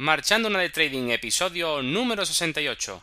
[0.00, 3.02] Marchando una de Trading, episodio número 68.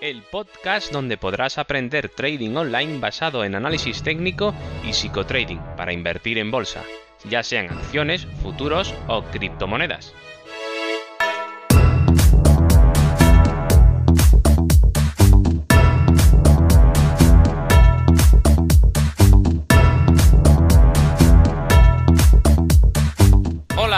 [0.00, 6.38] El podcast donde podrás aprender trading online basado en análisis técnico y psicotrading para invertir
[6.38, 6.82] en bolsa,
[7.28, 10.14] ya sean acciones, futuros o criptomonedas.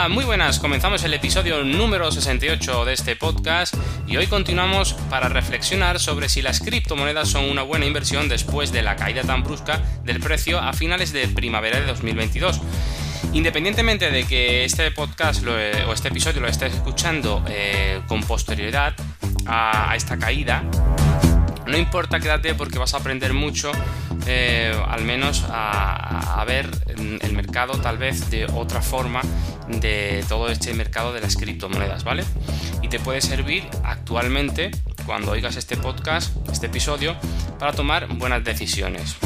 [0.09, 0.59] Muy buenas.
[0.59, 3.73] Comenzamos el episodio número 68 de este podcast
[4.05, 8.81] y hoy continuamos para reflexionar sobre si las criptomonedas son una buena inversión después de
[8.81, 12.59] la caída tan brusca del precio a finales de primavera de 2022.
[13.31, 18.95] Independientemente de que este podcast o este episodio lo estés escuchando eh, con posterioridad
[19.45, 20.63] a, esta caída,
[21.65, 23.71] no importa quédate porque vas a aprender mucho,
[24.27, 29.21] eh, al menos a, a, ver el tal vez de otra forma
[29.67, 32.23] de todo este mercado de las criptomonedas, ¿vale?
[32.81, 34.71] Y te puede servir actualmente
[35.05, 37.15] cuando oigas este podcast, este episodio,
[37.59, 39.17] para tomar buenas decisiones.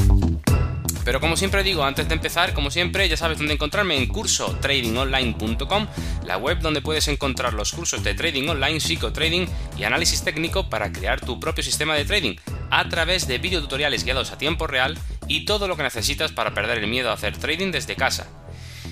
[1.06, 4.58] Pero como siempre digo, antes de empezar, como siempre, ya sabes dónde encontrarme en curso
[4.60, 5.88] tradingonline.com,
[6.26, 10.92] la web donde puedes encontrar los cursos de trading online, psicotrading y análisis técnico para
[10.92, 12.36] crear tu propio sistema de trading
[12.70, 16.80] a través de videotutoriales guiados a tiempo real y todo lo que necesitas para perder
[16.80, 18.28] el miedo a hacer trading desde casa.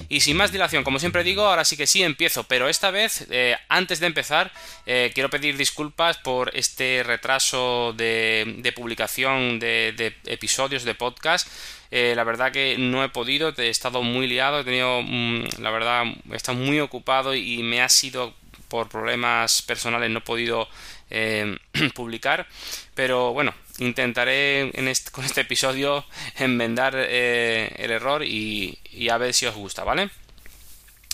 [0.07, 3.25] Y sin más dilación, como siempre digo, ahora sí que sí empiezo, pero esta vez,
[3.31, 4.51] eh, antes de empezar,
[4.85, 11.47] eh, quiero pedir disculpas por este retraso de, publicación de, episodios de podcast.
[11.91, 15.71] Eh, la verdad que no he podido, he estado muy liado, he tenido, mm, la
[15.71, 18.33] verdad, he estado muy ocupado y me ha sido
[18.67, 20.67] por problemas personales no he podido
[21.93, 22.47] publicar,
[22.95, 24.71] pero bueno, intentaré
[25.11, 26.05] con este episodio
[26.37, 30.09] enmendar eh, el error y, a ver si os gusta, ¿vale?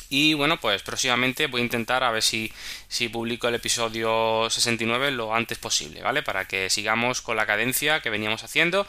[0.09, 2.51] Y bueno, pues próximamente voy a intentar a ver si,
[2.89, 6.21] si publico el episodio 69 lo antes posible, ¿vale?
[6.21, 8.85] Para que sigamos con la cadencia que veníamos haciendo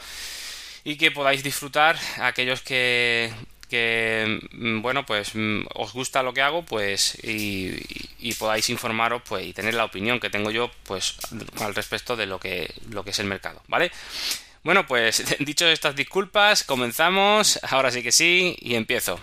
[0.83, 3.31] y que podáis disfrutar aquellos que
[3.73, 9.47] que mm, bueno pues mm, os gusta lo que hago pues y, podáis informaros pues
[9.47, 11.17] y tener la opinión que tengo yo pues
[11.59, 13.91] al respecto de lo que lo que es el mercado vale
[14.63, 17.59] bueno pues dicho estas disculpas comenzamos.
[17.63, 19.19] Ahora sí que sí y empiezo.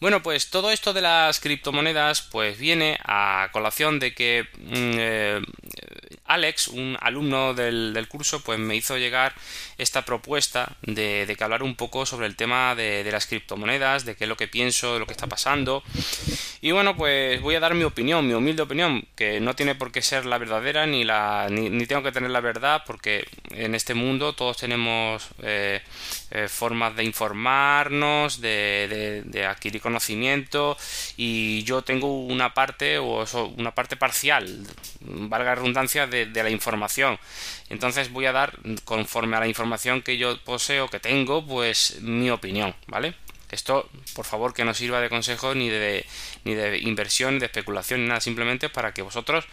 [0.00, 5.42] Bueno, pues todo esto de las criptomonedas pues viene a colación de que mm, eh,
[6.40, 9.34] Alex, un alumno del, curso, pues me hizo llegar
[9.76, 14.24] esta propuesta de, que hablar un poco sobre el tema de, las criptomonedas, de qué
[14.24, 15.82] es lo que pienso, de lo que está pasando.
[16.62, 19.90] Y bueno, pues voy a dar mi opinión, mi humilde opinión, que no tiene por
[19.90, 23.94] qué ser la verdadera ni la ni, tengo que tener la verdad, porque en este
[23.94, 25.80] mundo todos tenemos eh,
[26.30, 30.76] eh, formas de informarnos, de, de, adquirir conocimiento,
[31.16, 33.24] y yo tengo una parte o
[33.56, 34.66] una parte parcial,
[35.00, 37.18] valga redundancia, de de, la información.
[37.68, 42.30] Entonces voy a dar, conforme a la información que yo poseo, que tengo, pues mi
[42.30, 43.14] opinión, ¿vale?
[43.50, 46.06] Esto, por favor, que no sirva de consejo ni de,
[46.44, 49.46] ni de inversión, de especulación, ni nada, simplemente para que vosotros,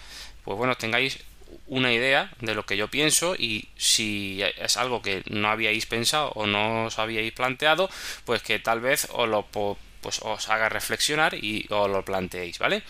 [0.43, 1.19] pues bueno, tengáis
[1.67, 6.31] una idea de lo que yo pienso y si es algo que no habíais pensado
[6.35, 7.89] o no os habíais planteado,
[8.25, 12.83] pues que tal vez os lo pues os haga reflexionar y os lo planteéis, ¿vale?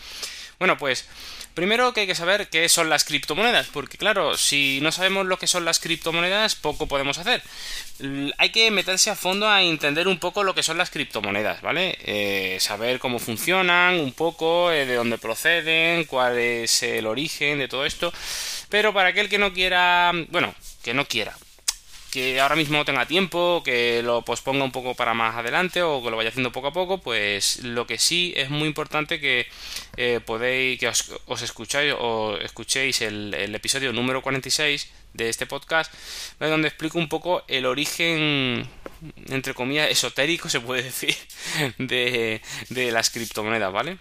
[0.58, 1.08] Bueno, pues
[1.58, 5.40] Primero que hay que saber qué son las criptomonedas, porque claro, si no sabemos lo
[5.40, 7.42] que son las criptomonedas, poco podemos hacer.
[8.38, 11.98] Hay que meterse a fondo a entender un poco lo que son las criptomonedas, ¿vale?
[12.02, 17.66] Eh, saber cómo funcionan, un poco, eh, de dónde proceden, cuál es el origen de
[17.66, 18.12] todo esto.
[18.68, 20.54] Pero para aquel que no quiera, bueno,
[20.84, 21.36] que no quiera,
[22.10, 26.02] que ahora mismo no tenga tiempo, que lo posponga un poco para más adelante o
[26.02, 29.46] que lo vaya haciendo poco a poco, pues lo que sí es muy importante que
[29.96, 35.92] eh, podéis, que os, escucháis o escuchéis el, episodio número 46 de este podcast,
[36.38, 38.68] donde explico un poco el origen,
[39.28, 41.16] entre comillas, esotérico, se puede decir,
[41.78, 42.40] de,
[42.70, 43.98] de las criptomonedas, ¿vale?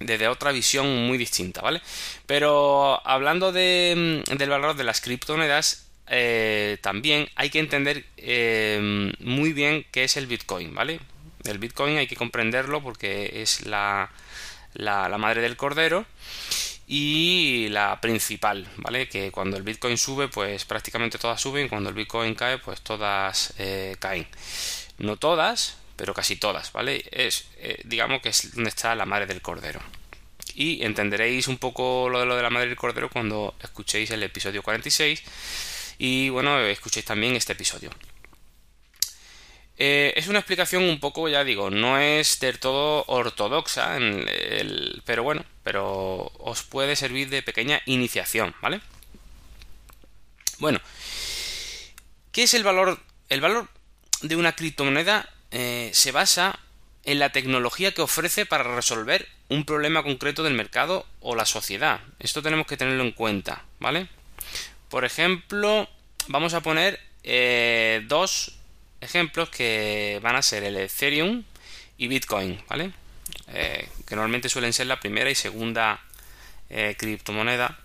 [0.00, 1.82] desde otra visión muy distinta, ¿vale?
[2.26, 9.52] Pero hablando de, del valor de las criptomonedas, eh, también hay que entender eh, muy
[9.52, 10.98] bien qué es el Bitcoin, ¿vale?
[11.44, 14.10] El Bitcoin hay que comprenderlo porque es la,
[15.18, 16.04] madre del cordero
[16.88, 19.08] y la principal, ¿vale?
[19.08, 23.54] Que cuando el Bitcoin sube, pues prácticamente todas suben, cuando el Bitcoin cae, pues todas
[23.58, 24.26] eh, caen.
[24.98, 27.04] No todas, pero casi todas, ¿vale?
[27.12, 27.46] Es,
[27.84, 29.80] digamos que es donde está la madre del cordero.
[30.56, 34.24] Y entenderéis un poco lo de lo de la madre del cordero cuando escuchéis el
[34.24, 35.22] episodio 46
[36.00, 37.90] y bueno, escuchéis también este episodio.
[39.76, 43.98] Eh, es una explicación un poco, ya digo, no es del todo ortodoxa,
[45.04, 48.80] pero bueno, pero os puede servir de pequeña iniciación, ¿vale?
[50.58, 50.80] Bueno,
[52.32, 52.98] ¿qué es el valor?
[53.28, 53.68] El valor
[54.22, 56.60] de una criptomoneda eh, se basa
[57.04, 62.00] en la tecnología que ofrece para resolver un problema concreto del mercado o la sociedad.
[62.20, 64.08] Esto tenemos que tenerlo en cuenta, ¿vale?
[64.90, 65.88] Por ejemplo,
[66.26, 68.58] vamos a poner eh, dos
[69.00, 71.44] ejemplos que van a ser el Ethereum
[71.96, 72.90] y Bitcoin, ¿vale?
[73.52, 76.00] Eh, que normalmente suelen ser la primera y segunda
[76.70, 77.78] eh, criptomoneda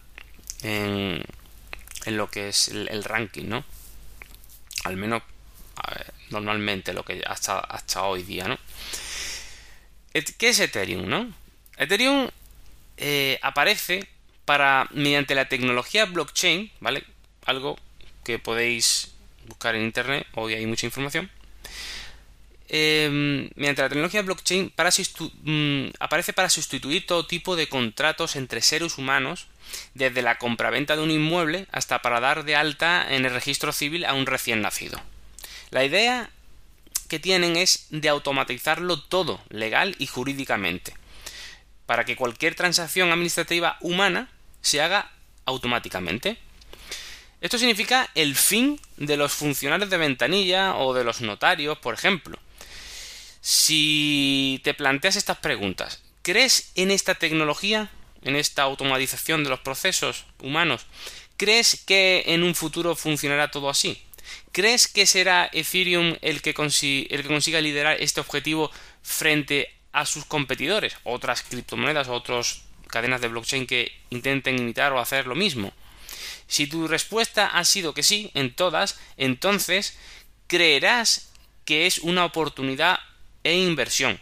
[0.64, 1.24] en,
[2.08, 3.64] lo que es el, ranking, ¿no?
[4.84, 5.22] Al menos
[6.32, 8.58] normalmente lo que hasta, hasta hoy día, ¿no?
[10.12, 11.32] ¿Qué es Ethereum, no?
[11.78, 12.30] Ethereum
[13.44, 14.15] aparece
[14.46, 17.04] para, mediante la tecnología blockchain, ¿vale?
[17.46, 17.78] Algo
[18.24, 19.12] que podéis
[19.48, 21.30] buscar en internet, hoy hay mucha información.
[22.68, 24.74] Em, mediante la tecnología blockchain
[25.44, 29.48] mm, aparece para sustituir todo tipo de contratos entre seres humanos,
[29.94, 34.06] desde la compraventa de un inmueble hasta para dar de alta en el registro civil
[34.06, 35.00] a un recién nacido.
[35.70, 36.30] La idea
[37.08, 40.94] que tienen es de automatizarlo todo, legal y jurídicamente,
[41.86, 44.30] para que cualquier transacción administrativa humana
[44.66, 45.12] se haga
[45.46, 46.38] automáticamente.
[47.40, 52.40] Esto significa el fin de los funcionarios de ventanilla o de los notarios, por ejemplo.
[53.42, 57.92] Si te planteas estas preguntas, ¿crees en esta tecnología,
[58.24, 60.88] en esta automatización de los procesos humanos?
[61.38, 64.02] ¿Crees que en un futuro funcionará todo así?
[64.52, 68.72] ¿Crees que será Ethereum el que, consiga liderar este objetivo
[69.04, 70.98] frente a sus competidores?
[71.04, 72.65] Otras criptomonedas, otras
[72.96, 75.74] cadenas de blockchain que intenten imitar o hacer lo mismo.
[76.48, 79.98] Si tu respuesta ha sido que sí en todas, entonces
[80.48, 81.28] creerás
[81.66, 83.00] que es una oportunidad
[83.44, 84.18] e inversión.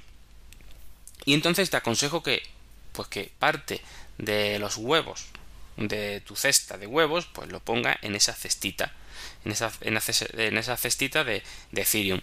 [1.24, 2.42] Y entonces te aconsejo que,
[2.94, 3.80] pues que parte
[4.18, 5.26] de los huevos
[5.78, 8.92] de tu cesta de huevos, pues lo ponga en esa cestita
[9.46, 12.22] en esa, en esa cestita de, de Ethereum.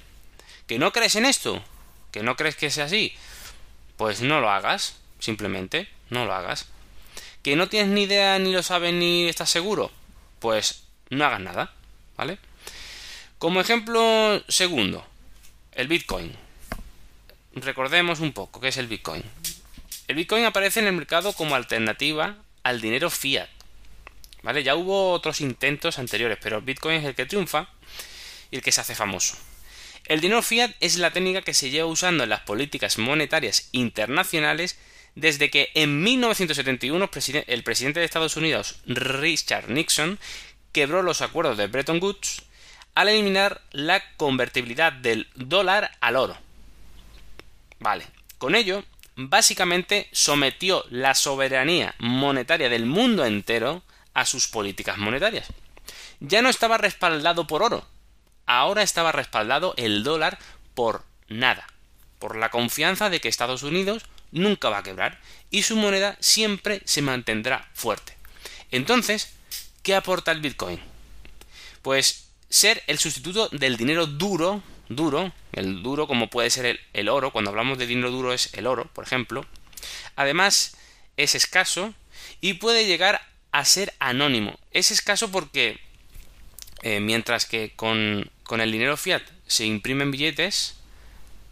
[0.67, 1.62] ¿Que no crees en esto?
[2.11, 3.14] ¿Que no crees que sea así?
[3.96, 6.66] Pues no lo hagas, simplemente, no lo hagas.
[7.42, 9.90] ¿Que no tienes ni idea, ni lo sabes, ni estás seguro?
[10.40, 11.72] Pues no hagas nada,
[12.16, 12.38] ¿vale?
[13.38, 15.06] Como ejemplo segundo,
[15.72, 16.36] el Bitcoin.
[17.54, 19.22] Recordemos un poco qué es el Bitcoin.
[20.08, 23.48] El Bitcoin aparece en el mercado como alternativa al dinero fiat.
[24.42, 24.62] ¿Vale?
[24.62, 27.68] Ya hubo otros intentos anteriores, pero Bitcoin es el que triunfa
[28.50, 29.36] y el que se hace famoso.
[30.06, 34.78] El dinero fiat es la técnica que se lleva usando en las políticas monetarias internacionales
[35.14, 37.10] desde que en 1971
[37.46, 40.18] el presidente de Estados Unidos, Richard Nixon,
[40.72, 42.42] quebró los acuerdos de Bretton Woods
[42.94, 46.36] al eliminar la convertibilidad del dólar al oro.
[47.78, 48.06] Vale,
[48.38, 48.84] con ello,
[49.16, 53.82] básicamente sometió la soberanía monetaria del mundo entero
[54.14, 55.48] a sus políticas monetarias.
[56.20, 57.86] Ya no estaba respaldado por oro,
[58.46, 60.38] ahora estaba respaldado el dólar
[60.74, 61.66] por nada,
[62.18, 66.82] por la confianza de que Estados Unidos nunca va a quebrar y su moneda siempre
[66.85, 68.17] se mantendrá fuerte.
[68.71, 69.32] Entonces,
[69.82, 70.81] ¿qué aporta el Bitcoin?
[71.82, 77.09] Pues ser el sustituto del dinero duro, duro, el duro como puede ser el, el
[77.09, 79.47] oro, cuando hablamos de dinero duro es el oro, por ejemplo.
[80.17, 80.77] Además,
[81.17, 81.94] es escaso
[82.41, 83.20] y puede llegar
[83.53, 84.58] a ser anónimo.
[84.70, 85.81] Es escaso porque
[86.82, 90.77] eh, mientras que con, con el dinero fiat se imprimen billetes,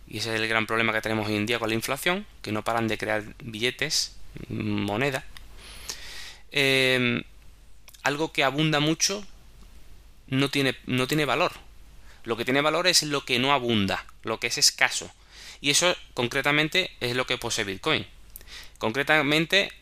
[0.09, 2.53] y ese es el gran problema que tenemos hoy en día con la inflación, que
[2.53, 4.17] no paran de crear billetes,
[4.49, 5.25] moneda,
[6.51, 7.23] eh,
[8.03, 9.25] algo que abunda mucho
[10.29, 11.53] no tiene, no tiene valor.
[12.25, 15.11] Lo que tiene valor es lo que no abunda, lo que es escaso.
[15.61, 18.07] Y eso concretamente es lo que posee Bitcoin.
[18.79, 19.73] Concretamente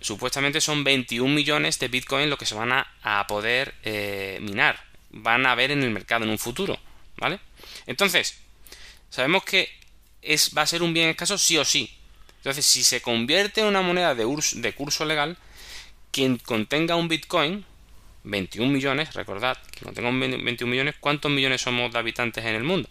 [0.00, 4.82] supuestamente son 21 millones de Bitcoin lo que se van a, poder eh, minar.
[5.10, 6.78] Van a ver en el mercado en un futuro.
[7.18, 7.40] ¿Vale?
[7.86, 8.38] Entonces,
[9.10, 9.70] sabemos que
[10.56, 11.92] va a ser un bien escaso sí o sí.
[12.38, 15.36] Entonces, si se convierte en una moneda de, curso legal,
[16.12, 17.64] quien contenga un Bitcoin,
[18.24, 22.62] 21 millones, recordad, que contenga un 21 millones, ¿cuántos millones somos de habitantes en el
[22.62, 22.88] mundo?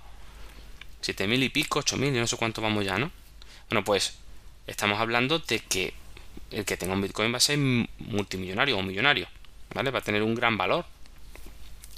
[1.02, 3.12] 7.000 y pico, 8.000, no sé cuánto vamos ya, ¿no?
[3.70, 4.16] Bueno, pues
[4.68, 5.94] estamos hablando de que
[6.52, 9.28] el que tenga un Bitcoin va a ser multimillonario o millonario,
[9.74, 9.92] ¿vale?
[9.92, 10.86] Va a tener un gran valor.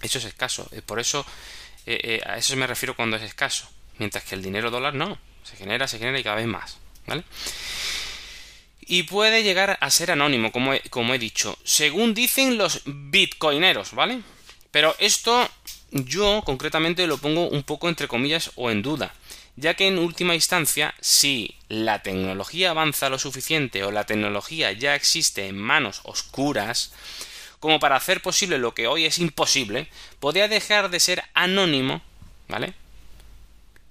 [0.01, 0.69] Eso es escaso.
[0.85, 1.25] Por eso,
[1.85, 3.67] eh, eh, a eso me refiero cuando es escaso.
[3.99, 5.17] Mientras que el dinero dólar no.
[5.43, 7.23] Se genera, se genera y cada vez más, ¿vale?
[8.81, 11.57] Y puede llegar a ser anónimo, como como he dicho.
[11.63, 14.21] Según dicen los bitcoineros, ¿vale?
[14.71, 15.49] Pero esto
[15.91, 19.13] yo concretamente lo pongo un poco entre comillas o en duda,
[19.55, 24.95] ya que en última instancia, si la tecnología avanza lo suficiente o la tecnología ya
[24.95, 26.91] existe en manos oscuras,
[27.59, 29.87] como para hacer posible lo que hoy es imposible,
[30.19, 32.01] podría dejar de ser anónimo,
[32.47, 32.73] ¿vale?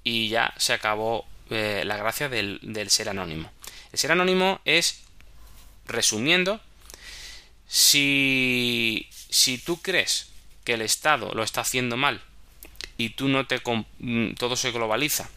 [0.06, 3.50] Y ya se acabó eh, la gracia del, del ser anónimo.
[3.90, 5.02] El ser anónimo es,
[5.86, 6.60] resumiendo,
[7.66, 10.30] si, si tú crees
[10.62, 12.20] que el Estado lo está haciendo mal
[12.98, 13.60] y tú no te
[13.98, 15.28] mm, todo se globaliza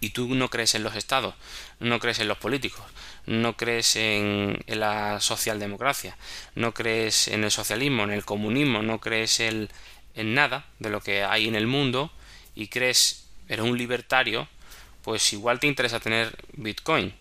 [0.00, 1.34] y tú no crees en los estados,
[1.80, 2.84] no crees en los políticos,
[3.26, 6.16] no crees en, la socialdemocracia,
[6.54, 9.70] no crees en el socialismo, en el comunismo, no crees en,
[10.14, 12.12] en nada de lo que hay en el mundo
[12.54, 14.48] y crees, eres un libertario,
[15.02, 17.14] pues igual te interesa tener Bitcoin.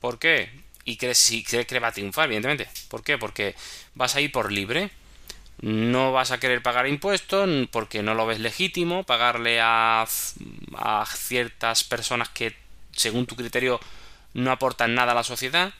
[0.00, 0.50] ¿Por qué?
[0.84, 2.68] Y crees, si crees que va a triunfar, evidentemente.
[2.88, 3.18] ¿Por qué?
[3.18, 3.54] Porque
[3.94, 4.90] vas a ir por libre,
[5.60, 10.06] no vas a querer pagar impuestos porque no lo ves legítimo pagarle a,
[10.76, 12.54] a ciertas personas que
[12.92, 13.80] según tu criterio
[14.34, 15.72] no aportan nada a la sociedad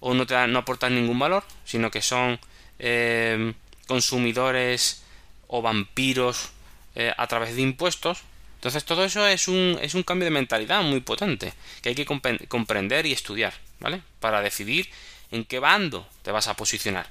[0.00, 2.40] o no, te no aportan ningún valor, sino que son
[2.80, 3.54] eh,
[3.86, 5.04] consumidores
[5.46, 6.50] o vampiros
[6.96, 8.22] eh, a través de impuestos.
[8.62, 11.52] Entonces todo eso es un, es un cambio de mentalidad muy potente
[11.82, 14.02] que hay que comprender y estudiar, ¿vale?
[14.20, 14.88] Para decidir
[15.32, 17.08] en qué bando te vas a posicionar.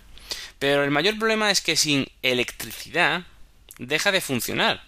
[0.60, 3.24] Pero el mayor problema es que sin electricidad
[3.80, 4.82] deja de funcionar.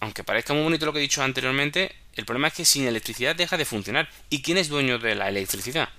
[0.00, 3.36] Aunque parezca muy bonito lo que he dicho anteriormente, el problema es que sin electricidad
[3.36, 4.10] deja de funcionar.
[4.30, 5.90] ¿Y quién es dueño de la electricidad?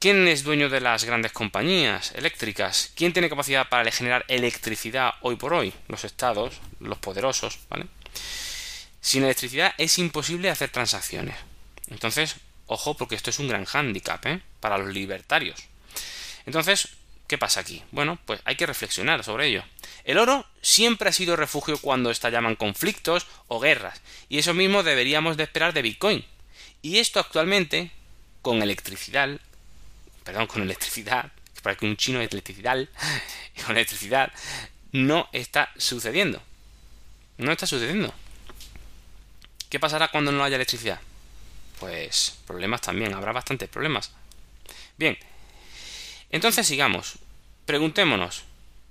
[0.00, 2.90] ¿Quién es dueño de las grandes compañías eléctricas?
[2.94, 5.74] ¿Quién tiene capacidad para generar electricidad hoy por hoy?
[5.88, 7.84] Los estados, los poderosos, ¿vale?
[9.02, 11.36] Sin electricidad es imposible hacer transacciones.
[11.88, 14.40] Entonces, ojo, porque esto es un gran hándicap ¿eh?
[14.60, 15.64] para los libertarios.
[16.46, 16.88] Entonces,
[17.26, 17.82] ¿qué pasa aquí?
[17.90, 19.64] Bueno, pues hay que reflexionar sobre ello.
[20.04, 25.36] El oro siempre ha sido refugio cuando estallaban conflictos o guerras, y eso mismo deberíamos
[25.36, 26.24] de esperar de Bitcoin.
[26.80, 27.90] Y esto actualmente,
[28.40, 29.38] con electricidad,
[30.30, 32.76] perdón, con electricidad, para que un chino de electricidad,
[33.66, 34.32] con electricidad,
[34.92, 36.40] no está sucediendo.
[37.36, 38.14] No está sucediendo.
[39.68, 41.00] ¿Qué pasará cuando no haya electricidad?
[41.80, 44.12] Pues problemas también, habrá bastantes problemas.
[44.96, 45.18] Bien,
[46.30, 47.14] entonces sigamos.
[47.66, 48.44] Preguntémonos.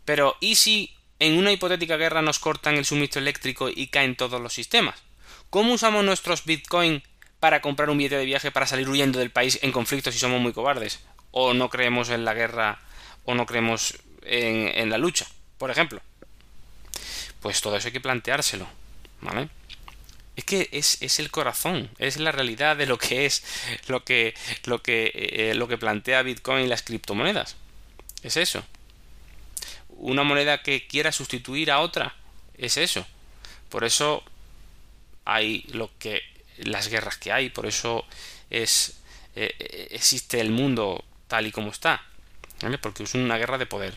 [0.04, 4.42] Pero ¿y si en una hipotética guerra nos cortan el suministro eléctrico y caen todos
[4.42, 4.96] los sistemas?
[5.50, 7.02] ¿Cómo usamos nuestros Bitcoin
[7.40, 10.42] para comprar un billete de viaje para salir huyendo del país en conflicto si somos
[10.42, 11.00] muy cobardes?
[11.32, 12.80] ¿O no creemos en la guerra
[13.26, 15.28] o no creemos en, en la lucha?
[15.58, 16.02] Por ejemplo.
[17.42, 18.68] Pues todo eso hay que planteárselo.
[19.22, 19.50] ¿Vale?
[20.40, 23.44] Es que es, el corazón, es la realidad de lo que es
[23.88, 24.34] lo que,
[24.64, 27.58] lo que, eh, lo que plantea Bitcoin y las criptomonedas.
[28.24, 28.64] Es eso.
[29.90, 32.16] Una moneda que quiera sustituir a otra.
[32.58, 33.06] Es eso.
[33.68, 34.24] Por eso
[35.26, 36.22] hay lo que
[36.60, 38.06] las guerras que hay, por eso
[38.50, 39.02] es
[39.36, 42.04] eh, existe el mundo tal y como está,
[42.82, 43.94] porque es una guerra de poder.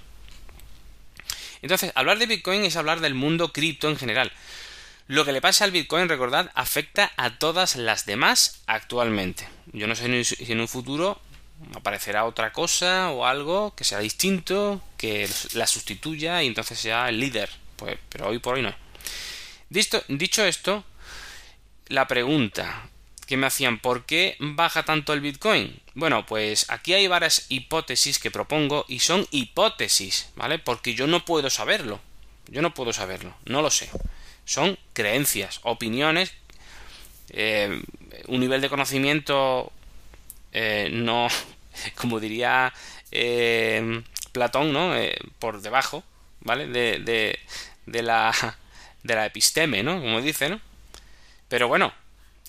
[1.62, 4.30] Entonces, hablar de Bitcoin es hablar del mundo cripto en general.
[5.08, 9.48] Lo que le pasa al Bitcoin, recordad, afecta a todas las demás actualmente.
[9.72, 11.20] Yo no sé si en un futuro
[11.74, 17.18] aparecerá otra cosa o algo que sea distinto, que la sustituya y entonces sea el
[17.18, 17.50] líder.
[17.76, 18.74] Pues, pero hoy por hoy no.
[19.70, 20.84] Dicho, dicho esto,
[21.88, 22.88] la pregunta
[23.26, 25.80] que me hacían, ¿por qué baja tanto el Bitcoin?
[25.94, 30.58] Bueno, pues aquí hay varias hipótesis que propongo y son hipótesis, ¿vale?
[30.58, 32.00] Porque yo no puedo saberlo.
[32.48, 33.88] Yo no puedo saberlo, no lo sé
[34.44, 36.32] son creencias, opiniones,
[37.30, 37.82] eh,
[38.26, 39.72] un nivel de conocimiento
[40.52, 41.28] eh, no,
[41.96, 42.72] como diría
[43.10, 44.02] eh,
[44.32, 44.94] Platón, ¿no?
[45.38, 46.02] por debajo,
[46.40, 46.66] ¿vale?
[46.66, 47.38] De, de,
[47.86, 48.32] de, la,
[49.02, 50.00] de la episteme, ¿no?
[50.00, 50.60] Como dice, ¿no?
[51.48, 51.92] Pero bueno,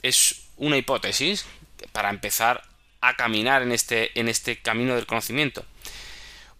[0.02, 1.46] es una hipótesis
[1.92, 2.64] para empezar
[3.02, 5.66] a caminar en este, en este camino del conocimiento.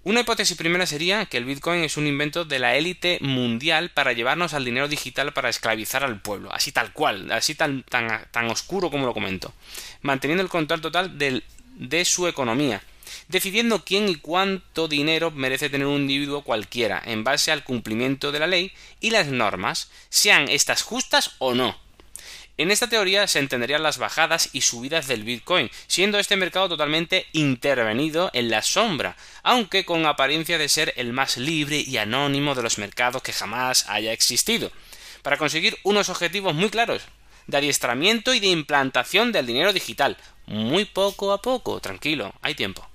[0.06, 4.12] Una hipótesis primera sería que el Bitcoin es un invento de la élite mundial para
[4.12, 8.50] llevarnos al dinero digital para esclavizar al pueblo, así tal cual, así tan, tan, tan
[8.50, 9.54] oscuro como lo comento,
[10.02, 12.84] manteniendo el control total de su economía,
[13.30, 18.40] decidiendo quién y cuánto dinero merece tener un individuo cualquiera, en base al cumplimiento de
[18.40, 21.83] la ley y las normas, sean estas justas o no.
[22.56, 27.26] En esta teoría se entenderían las bajadas y subidas del Bitcoin, siendo este mercado totalmente
[27.34, 32.62] intervenido en la sombra, aunque con apariencia de ser el más libre y anónimo de
[32.62, 34.72] los mercados que jamás haya existido,
[35.24, 37.02] para conseguir unos objetivos muy claros,
[37.48, 42.88] de adiestramiento y de implantación del dinero digital, muy poco a poco, tranquilo, hay tiempo.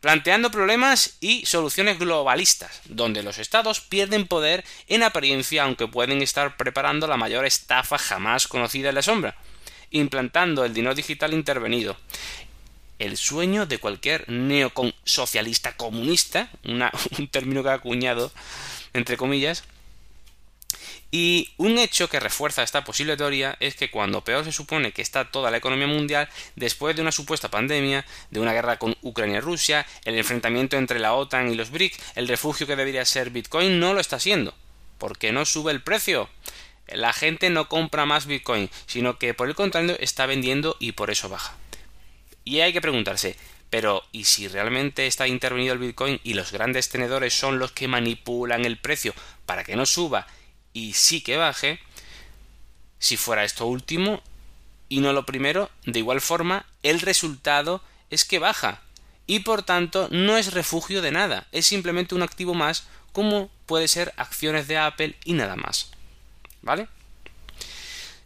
[0.00, 6.56] Planteando problemas y soluciones globalistas, donde los estados pierden poder en apariencia aunque pueden estar
[6.56, 9.36] preparando la mayor estafa jamás conocida en la sombra,
[9.90, 11.96] implantando el dinero digital intervenido.
[12.98, 18.32] El sueño de cualquier neoconsocialista comunista, un término que ha acuñado
[18.96, 19.64] entre comillas,
[21.18, 25.00] y un hecho que refuerza esta posible teoría es que cuando peor se supone que
[25.00, 29.38] está toda la economía mundial, después de una supuesta pandemia, de una guerra con Ucrania
[29.38, 33.30] y Rusia, el enfrentamiento entre la OTAN y los BRIC, el refugio que debería ser
[33.30, 34.52] Bitcoin no lo está siendo.
[34.98, 36.28] ¿Por qué no sube el precio?
[36.86, 41.10] La gente no compra más Bitcoin, sino que por el contrario está vendiendo y por
[41.10, 41.56] eso baja.
[42.44, 43.36] Y hay que preguntarse,
[43.70, 47.88] pero ¿y si realmente está intervenido el Bitcoin y los grandes tenedores son los que
[47.88, 49.14] manipulan el precio
[49.46, 50.26] para que no suba
[50.76, 51.80] y sí que baje,
[52.98, 54.22] si fuera esto último
[54.90, 58.82] y no lo primero, de igual forma, el resultado es que baja
[59.26, 63.88] y por tanto no es refugio de nada, es simplemente un activo más como puede
[63.88, 65.92] ser acciones de Apple y nada más.
[66.60, 66.88] ¿Vale?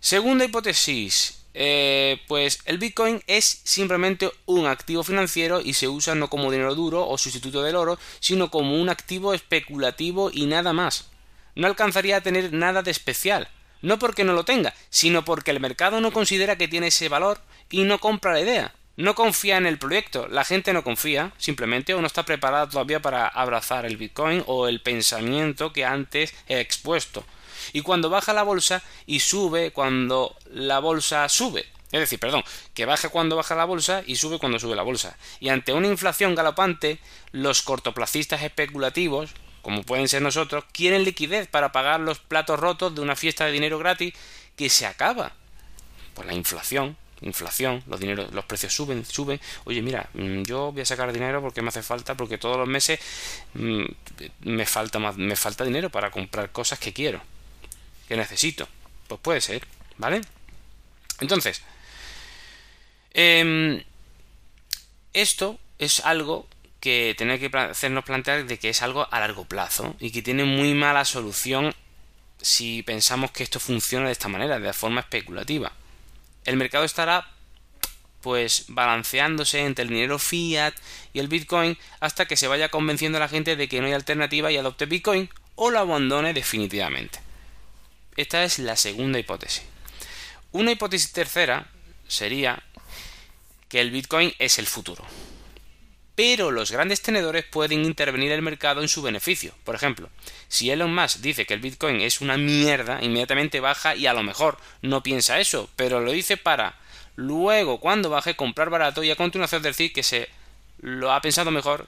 [0.00, 6.28] Segunda hipótesis, eh, pues el Bitcoin es simplemente un activo financiero y se usa no
[6.28, 11.10] como dinero duro o sustituto del oro, sino como un activo especulativo y nada más
[11.54, 13.48] no alcanzaría a tener nada de especial,
[13.82, 17.40] no porque no lo tenga, sino porque el mercado no considera que tiene ese valor
[17.70, 18.74] y no compra la idea.
[18.96, 23.00] No confía en el proyecto, la gente no confía, simplemente, o no está preparada todavía
[23.00, 27.24] para abrazar el Bitcoin o el pensamiento que antes he expuesto.
[27.72, 31.66] Y cuando baja la bolsa y sube cuando la bolsa sube.
[31.92, 35.16] Es decir, perdón, que baja cuando baja la bolsa y sube cuando sube la bolsa.
[35.40, 36.98] Y ante una inflación galopante,
[37.32, 39.30] los cortoplacistas especulativos,
[39.62, 43.52] como pueden ser nosotros, quieren liquidez para pagar los platos rotos de una fiesta de
[43.52, 44.14] dinero gratis
[44.56, 45.32] que se acaba.
[46.14, 49.40] Por la inflación, inflación, los dineros, los precios suben, suben.
[49.64, 52.68] Oye, mira, mm, yo voy a sacar dinero porque me hace falta, porque todos los
[52.68, 53.00] meses
[53.54, 53.84] mm,
[54.40, 57.20] me falta más, me falta dinero para comprar cosas que quiero,
[58.08, 58.68] que necesito.
[59.08, 59.66] Pues puede ser,
[59.98, 60.20] ¿vale?
[61.20, 61.62] Entonces,
[63.12, 63.82] em,
[65.12, 66.46] esto es algo
[66.80, 70.44] que tener que hacernos plantear de que es algo a largo plazo y que tiene
[70.44, 71.74] muy mala solución
[72.40, 75.72] si pensamos que esto funciona de esta manera, de forma especulativa.
[76.44, 77.30] El mercado estará
[78.22, 80.74] pues balanceándose entre el dinero fiat
[81.12, 83.92] y el Bitcoin hasta que se vaya convenciendo a la gente de que no hay
[83.92, 87.18] alternativa y adopte Bitcoin o lo abandone definitivamente.
[88.16, 89.62] Esta es la segunda hipótesis.
[90.52, 91.68] Una hipótesis tercera
[92.08, 92.62] sería
[93.68, 95.04] que el Bitcoin es el futuro
[96.20, 99.54] pero los grandes tenedores pueden intervenir el mercado en su beneficio.
[99.64, 100.10] Por ejemplo,
[100.48, 104.22] si Elon Musk dice que el Bitcoin es una mierda, inmediatamente baja y a lo
[104.22, 106.78] mejor no piensa eso, pero lo dice para
[107.16, 110.28] luego cuando baje comprar barato y a continuación decir que se
[110.82, 111.86] lo ha pensado mejor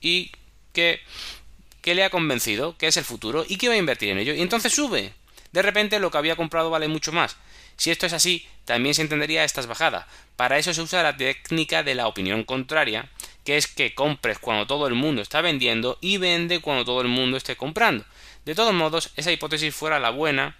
[0.00, 0.32] y
[0.72, 1.00] que,
[1.80, 4.34] que le ha convencido que es el futuro y que va a invertir en ello
[4.34, 5.12] y entonces sube.
[5.52, 7.36] De repente lo que había comprado vale mucho más.
[7.78, 10.04] Si esto es así, también se entendería estas bajadas.
[10.36, 13.08] Para eso se usa la técnica de la opinión contraria,
[13.44, 17.08] que es que compres cuando todo el mundo está vendiendo y vende cuando todo el
[17.08, 18.04] mundo esté comprando.
[18.44, 20.56] De todos modos, esa hipótesis fuera la buena,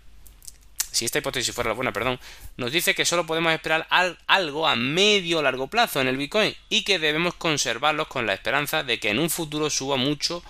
[0.90, 2.20] si esta hipótesis fuera la buena, perdón,
[2.56, 3.86] nos dice que solo podemos esperar
[4.26, 8.34] algo a medio o largo plazo en el Bitcoin y que debemos conservarlos con la
[8.34, 10.42] esperanza de que en un futuro suba mucho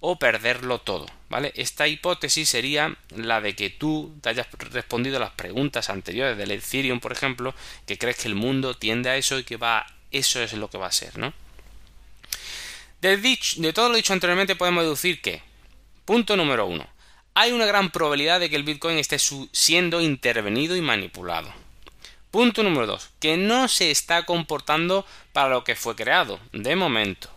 [0.00, 1.52] o perderlo todo, ¿vale?
[1.56, 6.50] Esta hipótesis sería la de que tú te hayas respondido a las preguntas anteriores del
[6.50, 7.54] Ethereum, por ejemplo,
[7.86, 10.78] que crees que el mundo tiende a eso y que va eso es lo que
[10.78, 11.32] va a ser, ¿no?
[13.00, 15.42] De, todo lo dicho anteriormente podemos deducir que,
[16.04, 16.88] punto número uno,
[17.34, 19.18] hay una gran probabilidad de que el Bitcoin esté
[19.52, 21.52] siendo intervenido y manipulado.
[22.30, 27.30] Punto número dos, que no se está comportando para lo que fue creado, de momento.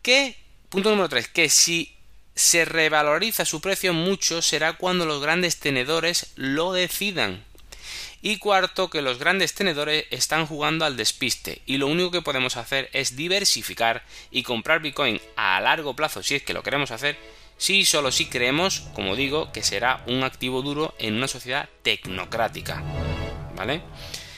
[0.00, 0.36] Que,
[0.68, 1.94] punto número tres, que si
[2.34, 7.44] se revaloriza su precio mucho será cuando los grandes tenedores lo decidan.
[8.24, 12.56] Y cuarto, que los grandes tenedores están jugando al despiste y lo único que podemos
[12.56, 17.18] hacer es diversificar y comprar Bitcoin a largo plazo si es que lo queremos hacer,
[17.58, 22.82] si solo si creemos, como digo, que será un activo duro en una sociedad tecnocrática.
[23.56, 23.82] ¿Vale?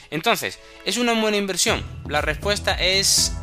[0.09, 1.83] Entonces, ¿es una buena inversión?
[2.07, 3.33] La respuesta es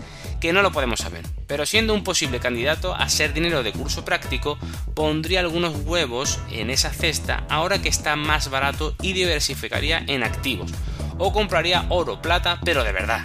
[0.43, 4.05] que no lo podemos saber, pero siendo un posible candidato a ser dinero de curso
[4.05, 4.59] práctico,
[4.93, 10.73] pondría algunos huevos en esa cesta ahora que está más barato y diversificaría en activos,
[11.17, 13.25] o compraría oro, plata, pero de verdad,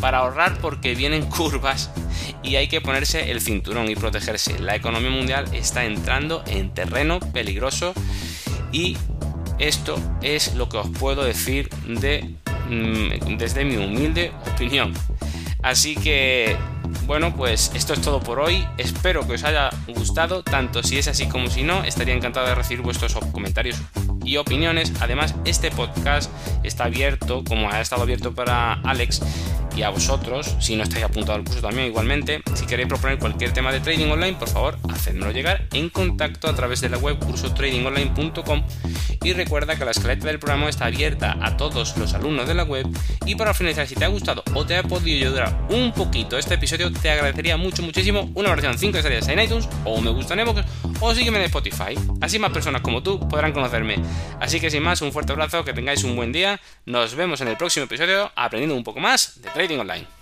[0.00, 1.90] para ahorrar porque vienen curvas
[2.42, 4.58] y hay que ponerse el cinturón y protegerse.
[4.58, 7.92] La economía mundial está entrando en terreno peligroso
[8.72, 8.96] y
[9.58, 12.36] esto es lo que os puedo decir de,
[12.70, 14.94] mm, desde mi humilde opinión.
[15.64, 16.56] Así que
[17.06, 18.66] Bueno, pues esto es todo por hoy.
[18.78, 21.82] Espero que os haya gustado, tanto si es así como si no.
[21.84, 23.80] Estaría encantado de recibir vuestros comentarios
[24.24, 24.92] y opiniones.
[25.00, 26.30] Además, este podcast
[26.62, 29.22] está abierto, como ha estado abierto para Alex
[29.76, 32.42] y a vosotros, si no estáis apuntados al curso también igualmente.
[32.54, 36.54] Si queréis proponer cualquier tema de trading online, por favor, hacedmelo llegar en contacto a
[36.54, 38.62] través de la web cursotradingonline.com
[39.22, 42.64] y recuerda que la escaleta del programa está abierta a todos los alumnos de la
[42.64, 42.86] web
[43.26, 46.54] y para finalizar, si te ha gustado o te ha podido ayudar un poquito este
[46.54, 50.40] episodio, te agradecería mucho, muchísimo una versión 5 estrellas en iTunes o me gusta en
[50.40, 50.62] Evox
[51.00, 51.94] o sígueme en Spotify.
[52.20, 53.96] Así más personas como tú podrán conocerme.
[54.40, 56.60] Así que sin más, un fuerte abrazo, que tengáis un buen día.
[56.86, 60.13] Nos vemos en el próximo episodio aprendiendo un poco más de trading online.